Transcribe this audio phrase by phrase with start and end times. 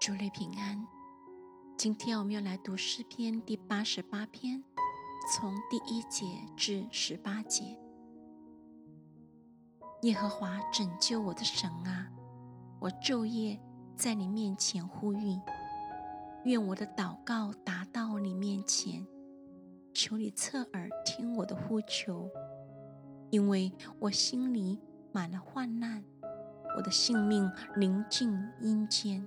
[0.00, 0.86] 主内平安。
[1.76, 4.62] 今天我们要来读诗篇第八十八篇，
[5.34, 6.24] 从第一节
[6.56, 7.76] 至十八节。
[10.02, 12.08] 耶和华拯救我的神啊，
[12.78, 13.60] 我昼夜
[13.96, 15.36] 在你面前呼吁，
[16.44, 19.04] 愿我的祷告达到你面前，
[19.92, 22.30] 求你侧耳听我的呼求，
[23.30, 24.78] 因为我心里
[25.10, 26.04] 满了患难，
[26.76, 29.26] 我的性命临近阴间。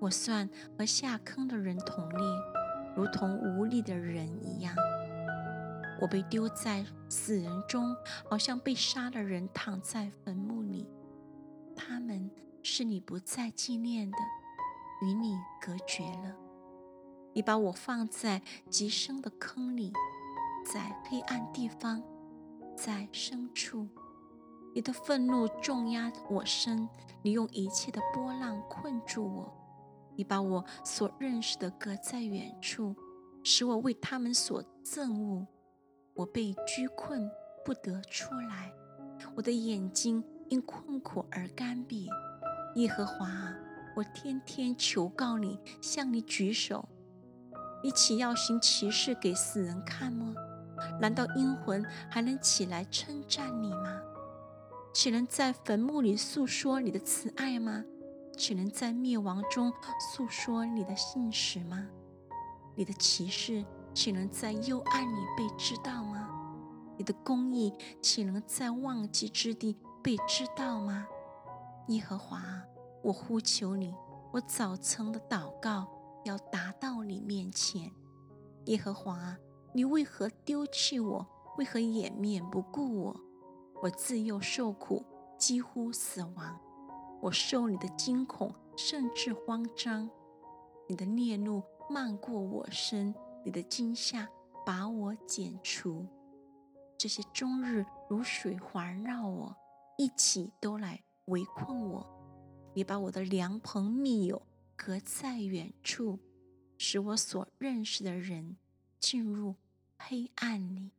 [0.00, 2.26] 我算和下坑的人同列，
[2.96, 4.74] 如同无力的人一样。
[6.00, 7.96] 我被丢在死人中，
[8.30, 10.86] 好像被杀的人躺在坟墓里。
[11.74, 12.30] 他们
[12.62, 14.16] 是你不再纪念的，
[15.02, 16.36] 与你隔绝了。
[17.34, 18.40] 你把我放在
[18.70, 19.92] 极深的坑里，
[20.64, 22.00] 在黑暗地方，
[22.76, 23.88] 在深处。
[24.74, 26.88] 你的愤怒重压我身，
[27.22, 29.57] 你用一切的波浪困住我。
[30.18, 32.92] 你把我所认识的搁在远处，
[33.44, 35.46] 使我为他们所憎恶。
[36.12, 37.30] 我被拘困，
[37.64, 38.72] 不得出来。
[39.36, 42.08] 我的眼睛因困苦而干瘪。
[42.74, 43.54] 耶和华，
[43.94, 46.88] 我天天求告你，向你举手。
[47.80, 50.34] 你岂要行奇事给死人看吗？
[51.00, 54.02] 难道阴魂还能起来称赞你吗？
[54.92, 57.84] 岂能在坟墓里诉说你的慈爱吗？
[58.38, 61.88] 岂能在灭亡中诉说你的信实吗？
[62.76, 66.30] 你的骑士岂能在幽暗里被知道吗？
[66.96, 71.08] 你的公义岂能在忘记之地被知道吗？
[71.88, 72.40] 耶和华，
[73.02, 73.92] 我呼求你，
[74.32, 75.88] 我早晨的祷告
[76.24, 77.90] 要达到你面前。
[78.66, 79.36] 耶和华，
[79.74, 81.26] 你为何丢弃我？
[81.58, 83.20] 为何掩面不顾我？
[83.82, 85.04] 我自幼受苦，
[85.36, 86.56] 几乎死亡。
[87.20, 90.08] 我受你的惊恐，甚至慌张；
[90.88, 94.28] 你的烈怒漫过我身，你的惊吓
[94.64, 96.06] 把我剪除。
[96.96, 99.56] 这些终日如水环绕我，
[99.96, 102.06] 一起都来围困我。
[102.74, 104.40] 你把我的良朋密友
[104.76, 106.18] 隔在远处，
[106.76, 108.56] 使我所认识的人
[109.00, 109.56] 进入
[109.96, 110.92] 黑暗里。